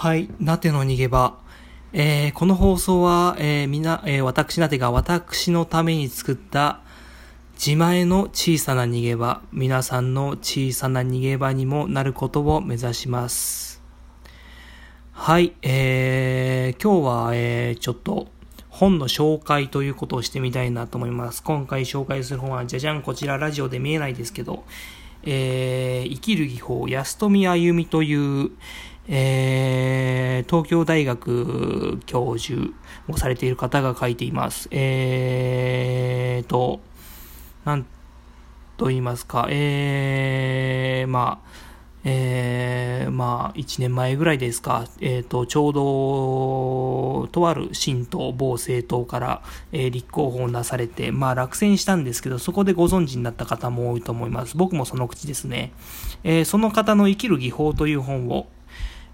[0.00, 1.38] はい、なての逃げ場。
[1.92, 6.82] えー、この放送は、えー、みな、えー、私なてが私のために作った
[7.54, 13.82] 自前の小さな逃げ場、皆さんの小さな逃げ場にもなることを目指します。
[15.10, 18.28] はい、えー、今日は、えー、ちょっと
[18.68, 21.42] 本の紹介ということをしてみたいなと思います。
[21.42, 24.62] 今回紹介する本は、じゃじゃん、こちらラジオで見えないですけど、
[25.24, 28.52] えー、生きる技法、安富あゆみという、
[29.08, 32.72] えー、東京大学教授
[33.08, 34.68] をされている方が書いています。
[34.70, 36.80] えーと、
[37.64, 37.86] なん
[38.76, 41.48] と言いますか、えー、まあ、
[42.04, 54.56] えー、まあ、1年前ぐらいですか、えっ、ー、と、ちょうど、とある新党、某政党から、えー、立候補をなされて、まあ、落選したんですけど、そこでご存知になった方も多いと思います。
[54.56, 55.72] 僕もその口ですね。
[56.24, 58.46] えー、その方の生きる技法という本を、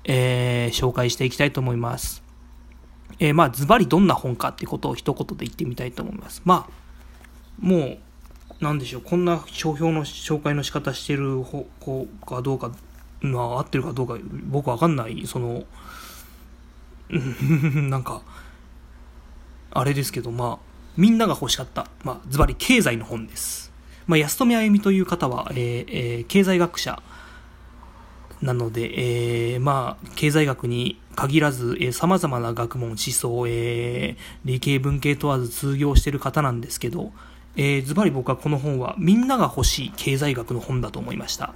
[0.05, 2.23] えー、紹介していきたいと思います。
[3.19, 6.43] えー、まあ、ズバリどんな本かってことを一言で言ってみたいと思います。
[6.45, 6.73] まあ、
[7.61, 7.99] もう、
[8.61, 12.73] なんでしょう、こんな商標の紹介の仕方してる子かどうか、
[13.21, 15.65] まあ、合ってるかどうか、僕わかんない、その、
[17.89, 18.23] なんか、
[19.71, 23.73] あれですけど、まあ、みんなが欲しかった、まあ、ズバリ経済の本です。
[24.07, 27.03] まあ、安富あゆみという方は、えーえー、経済学者、
[28.45, 37.13] なので、えー、まあ、経済学に限らず、えー、様々な学問、思想、えー、理系文系問わず通用している方なんですけど、
[37.57, 41.55] えー、ズバリ僕はこの本はみんなが欲しい経済学の本だと思いました。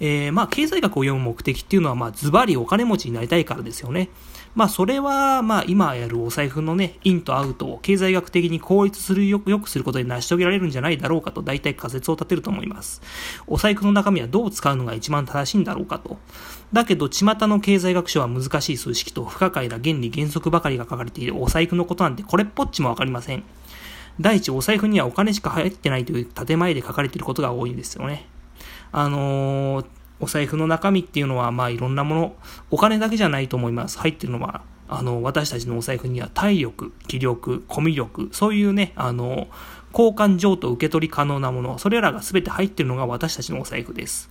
[0.00, 4.10] えー、まあ、経済学を読む目的っていうのは、まあ、ズバリお金持ちになりたいからですよね。
[4.54, 13.02] まあ、それは、まあ、今やるお財布のね、インとアウトを経済学的に効率するよ、よくすることで成し遂げられるんじゃないだろうかと、大体仮説を立てると思います。
[13.46, 16.18] お財布の中身はどう使うのが一番正しいんだろうかと。
[16.72, 23.44] だけど、巷の経済学書は難しい数式と不可解な原理原則ばかりが書かれているお財布のことなんてこれっぽっちもわかりません。
[24.20, 28.26] 第一、お財布にはお金しか入ってないという建前で書かれていることが多いんですよね。
[28.92, 29.86] あのー
[30.18, 32.36] お財布の中身っていうのは、まあいろんなもの、
[32.70, 33.98] お金だけじゃないと思います。
[33.98, 39.48] 入ってるのは、あの、私たちのお財布には体力、気力、コミュ力、そういうね、あの、
[39.92, 44.30] 交換譲渡受け取り可能なもの、それらが全て入ってるのが私たちのお財布です。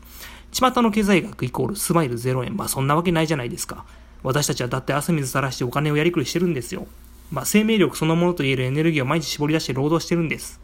[0.51, 2.55] 巷の経済学イコールスマイル0円。
[2.55, 3.85] まあそんなわけないじゃないですか。
[4.23, 6.87] 私たちはだって汗水垂らしてお金をやりくりしてるんですよ。
[7.31, 10.59] まあ生命力そのものといえるエネルギーを毎日絞り出して労働してるんです。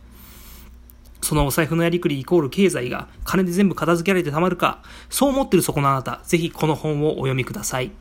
[1.21, 7.91] そのお財布のやりくりイコール経済が金で全部片付けられてたまるか、そう思ってるそこのあなた、ぜひこの本をお読みください。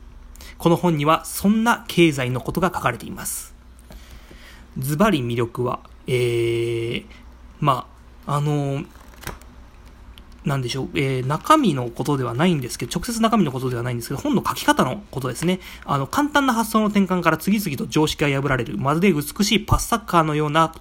[0.57, 3.53] この本にはそんな経済のことが書かれています。
[4.77, 7.05] ズバリ魅力は、えー、
[7.59, 7.87] ま
[8.25, 8.85] あ、あのー、
[10.45, 15.59] なんでしょう、えー、中身のことではないんですけど、直接中身のことではないんですけど、本の書き方のことですね。
[15.85, 20.73] あの、簡単な発想の転換から次々と常識が破られる、まるで美しいパスサッカーのような、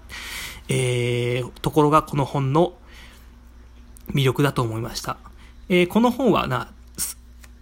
[0.69, 2.75] えー、ところがこの本の
[4.12, 5.19] 魅力だと思いました。
[5.69, 6.72] えー、この本はな、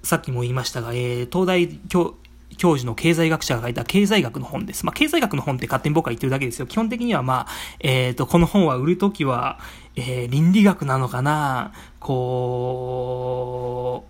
[0.03, 2.15] さっきも言いましたが、えー、東大教
[2.57, 4.85] 教授の経済学者が書いた経済学の本です。
[4.85, 6.67] まあ、経済学の本って勝手に僕は言ってるだけですよ。
[6.67, 9.61] 基本的にはまあ、えっ、ー、と、この本は売るときは、
[10.01, 11.73] えー、倫理学なのかな？
[11.99, 13.39] こ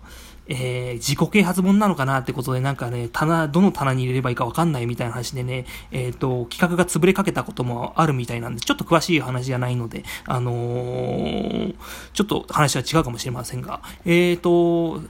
[0.03, 0.07] う、
[0.47, 11.75] えー、自己啓発本なのかなってことでなんかね、棚、どの棚に入れればいいかわかんないみたいな話でね、えっ、ー、と、企画が潰れかけたこともあるみたいなんで、ちょっと詳しい話じゃないので、あのー、
[12.13, 15.01] ちょっと話は違うかもしれませんが、えっ、と、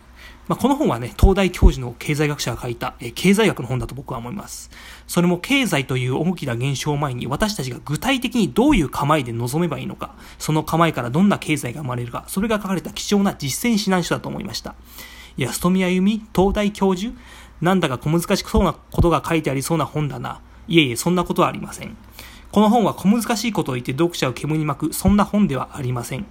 [0.50, 4.72] まあ、この本はね、東大教授の経済学者が書いた、え、経済学の本だと僕は思います。
[5.06, 14.74] それも経済という大きな現象を前に私たちが具体的にどういう構えで臨めばいいのか、その構えからどんな経済が生まれるか、それが書かれた貴重な実践指南書だと思いました。
[15.38, 17.14] 安富あゆみ東大教授？
[17.62, 20.42] なんだか小難しそうなことが書いてありそうな本だな。
[20.68, 21.96] いえいえ、そんなことはありません。
[22.52, 26.26] この本は小難しいことを言って読者を煙に巻く、そんな本ではありません。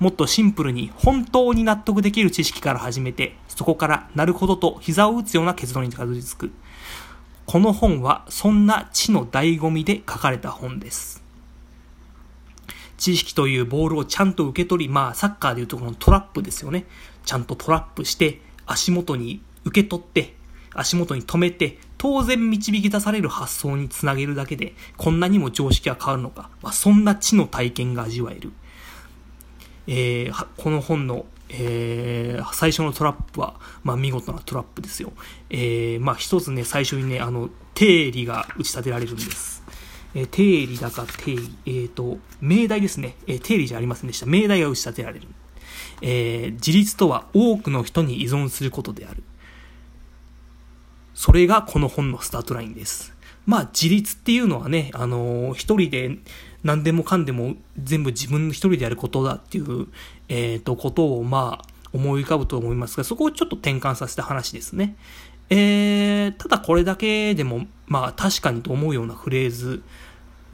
[0.00, 6.52] もっとシンプルに本当に納得できる知識から始めて、そこからなるほどと膝を打つような結論にたどり着く。
[7.46, 11.22] この本はそんな知の醍醐味で書かれた本です。
[12.96, 16.84] 知識というボールをちゃんと受け取り、まあサッカーでいうとこのトラップですよね。
[17.24, 20.34] ちゃんとトラップして、足元に受け取って、
[20.74, 26.50] 足元に止めて、当然導き出される発想につなげるだけで、こんなにも常識は変わるのか。
[26.62, 28.52] まあ、そんな知の体験が味わえる。
[29.86, 35.12] えー、この本の、えー、最初のトラップは、まあ、見事なトラップですよ。
[35.50, 39.62] えー、まあ、一つね、最初にね、あの、定理が打ち立てられるんです。
[40.14, 43.16] えー、定理だか定理、えっ、ー、と、命題ですね。
[43.26, 44.26] えー、定理じゃありませんでした。
[44.26, 45.26] 命題が打ち立てられる。
[46.02, 49.22] えー、自立とは多くの人に依存することである。
[51.14, 53.12] それがこの本のスタートラインです。
[53.46, 56.18] まあ、自立っていうのはね、あのー、一人で
[56.62, 59.88] 何でもかんでも全部自分一人でやることだっていう、
[60.28, 64.96] えっ、ー、と、ことを、まあ、思い浮かぶと思いますが、そこをちょっと転換させた話ですね。
[65.48, 69.82] えー、ただこれだけでも、まあ、確かにと思うようなフレーズ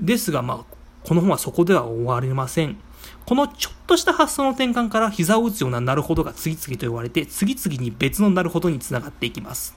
[0.00, 2.78] ですが、まあ、この本はそこでは終わりません。
[3.26, 9.74] このちょっとした発想の転換から膝を打つようななるほどが次々と言われて、次々に別のなるほどにつながっていきます。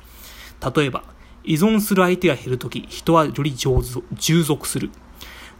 [0.76, 1.04] 例えば、
[1.44, 4.90] 依存する相手が減るとき、人はより従属する。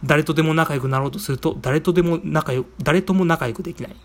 [0.04, 3.96] 誰とでも仲良くなろうとすると、誰とでも仲良く誰とも仲良くできない。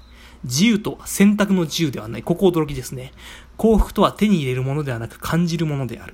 [0.44, 2.24] 自由とは選択の自由ではない。
[2.24, 3.14] ここ驚きですね。
[3.58, 6.14] 幸福とは手に入れるものではなく感じるものである。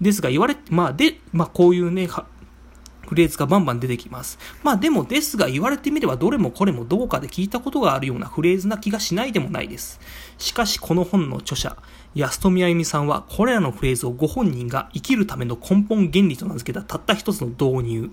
[0.00, 2.08] ですが言われ、まあで、まあこういうね、
[3.06, 4.38] フレーズがバンバン出てきます。
[4.62, 10.00] まあでもですが言われてみればどれもこれもどこかで聞いたことがあるようなフレーズな気がしないでもないです。
[10.38, 11.76] しかしこの本の著者、
[12.14, 18.10] 安富あゆみさんはこれらのフレーズをご本人が生きるための根本原理と名付けたたった一つの導入。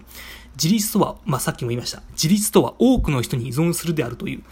[0.62, 2.02] 自立とは、まあさっきも言いました。
[2.12, 4.44] 自立とは多くの人に依存するであるという。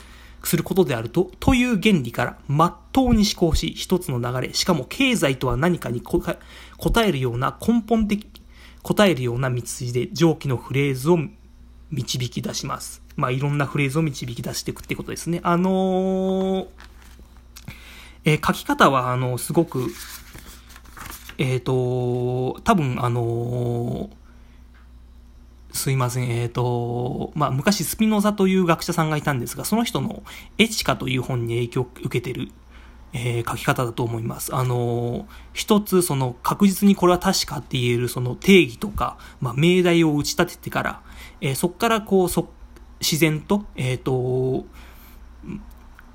[0.44, 6.38] することであると、という原理から真っ当に思考し、一つの流れ、しかも経済とは何かに答
[7.06, 8.28] えるような根本的、
[8.88, 11.19] 答えるような道筋で上記のフレーズを
[11.92, 13.01] 導き出します。
[13.18, 15.42] まあ、いろんなフレーズを導き出していくってことですね。
[15.44, 16.68] あのー、
[18.24, 19.89] えー、書き方は、あの、すごく、
[21.38, 24.10] えっ、ー、と、多分、あの
[25.74, 30.24] すいません、えっ、と、まあ、昔スピノザという学者さんがいたんですが、その人の
[30.57, 32.54] エチカという本に影響を受けてる
[33.19, 34.56] えー、書き方だと思います。
[34.56, 41.02] あのー、一つその確実にこれは確かって言えるその定義とか、まあ、命題を打ち立ててから、
[41.42, 42.48] えー、そこからこう、そ、
[43.00, 44.66] 自然と、えっ、と、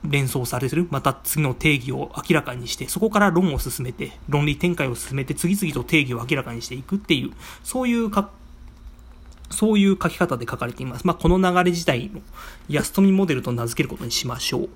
[0.05, 7.31] 連想されてる、また次の定義を明らかにして、そこから論を進めて、論理展開を進めて、次々と定義を明らかにしていくっていう、
[7.63, 8.31] そういうか、
[9.51, 11.07] そういう書き方で書かれています。
[11.07, 12.21] まあ、この流れ自体の
[12.69, 14.69] 安富モデルと名付けることにしましょう。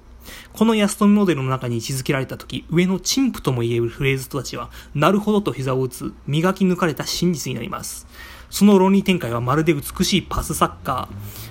[0.53, 8.07] この安富モデルの中に位置づけられた時、上の陳腐とも言えるフレーズたちは、なるほどと膝を打つ、磨き抜かれた真実になります。
[8.51, 11.09] その論理展開はまるで美しいパスサッカ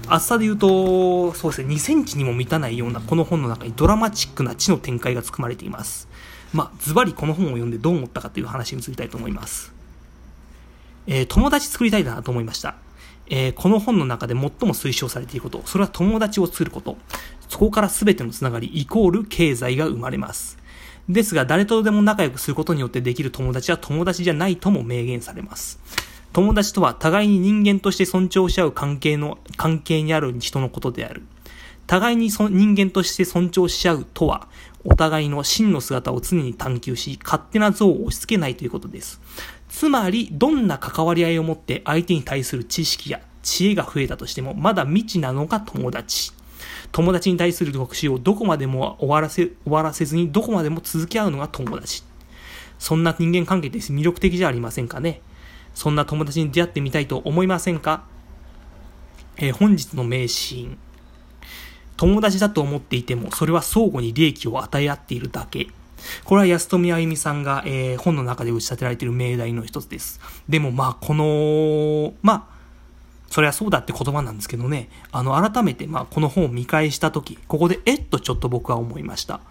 [0.07, 0.13] ー。
[0.15, 6.07] 厚さで言うと、そうですね、2センチにも満たないようなこの本の中にドラマチックな知の展開が含まれています。
[6.53, 9.73] まあ、ズバリこの本を読んでどう思ったかという話に移りたいと思います。
[11.07, 12.75] えー、友達作りたいなと思いました。
[13.27, 16.97] えー、この本の中で最も推奨されていること、それは友達を作ること。
[17.49, 20.57] そこから全てのつながり、イコール経済が生まれます。
[21.07, 25.79] ですが、誰とでも仲良くすることによってできる友達は友達じゃないとも明言されます。
[26.33, 31.23] 友達とは互いに人間として尊重し合う関係の、関係にある人のことである。
[31.87, 34.47] 互いに人間として尊重し合うとは、
[34.83, 39.21] お互いの真の姿を常に探求し、勝手な像を押し付けないということです。
[39.75, 46.31] つまり、どんな関わり合いを持って相手に対する知識や知恵が増えたとしても、まだ未知なのが友達。
[46.93, 52.03] 友達に対する特集をどこまでも終わらせ、終わらせずにどこまでも続き合うのが友達。
[52.79, 55.19] そんな人間関係って魅力的じゃありませんかね？
[55.73, 58.05] そんな友達に出会ってみたいと思いませんか？
[59.35, 60.77] えー、本日の名シーン。
[61.97, 65.67] 友達だと思っていても、それは相互に利益を与え合っているだけ。
[66.23, 70.19] これは安富あゆみさんが、えー、本の中で打ち立てられている命題の一つです。
[70.47, 72.55] でもまあ、この、まあ、
[73.29, 79.41] それはそうだって言葉なんですけどね、あの、改めて、まあ、この本を見返したとき、ここで、えっとちょっと僕は思いました。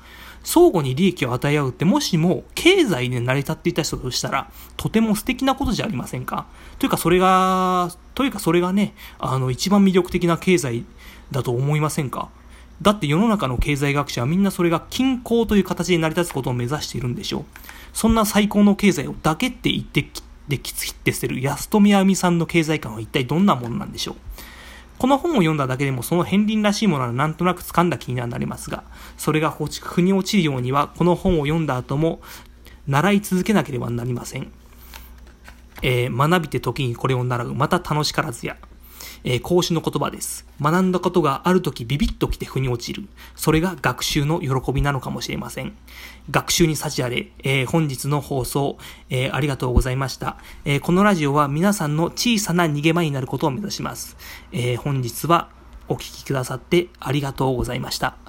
[0.42, 6.46] 相互に利益を与え合うって、もしも経済で成り立っていた人としたら、とても素敵なことじゃありませんか？
[6.78, 10.84] というか、それが、というか、それがね、あの、一番魅力的な経済
[11.30, 12.28] だと思いませんか？
[12.82, 17.44] だって世の中の経済学者はみんなそれが均衡という形で成り立つことを目指しているんでしょう。
[17.92, 24.16] そんな最高の経済をだけって言ってきできつって捨てる安富あみさんの経済観は一体どんなものなんでしょう。
[24.98, 28.84] この本を読んだだけでもその片鱗らしいものはなんとなく掴んだ気にはなりますが、
[29.16, 32.20] それが腑に落ちるようにはこの本を読んだ後も
[32.86, 34.52] 習い続けなければなりません。
[35.82, 38.56] えー、学びて時にこれを習う、また楽しからずや。
[39.24, 40.46] えー、講師の言葉です。
[40.60, 43.08] 学んだことがある時ビビッときて腑に落ちる。
[43.34, 45.76] それが学習の喜びなのかもしれません。
[46.30, 48.78] 学習に幸あれ、えー、本日の放送、
[49.10, 54.16] えー、ありがとうございました、えこのラジオは皆さんの小さな逃げ場になることを目指します。
[54.52, 55.48] え本日は
[55.88, 58.23] お聴きくださってありがとうございました。